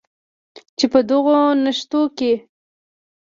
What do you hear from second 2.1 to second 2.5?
کې